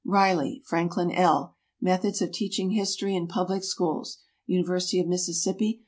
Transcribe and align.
RILEY, 0.03 0.63
FRANKLIN 0.65 1.11
L. 1.11 1.53
"Methods 1.79 2.23
of 2.23 2.31
Teaching 2.31 2.71
History 2.71 3.15
in 3.15 3.27
Public 3.27 3.63
Schools." 3.63 4.17
University 4.47 4.99
of 4.99 5.05
Mississippi. 5.05 5.79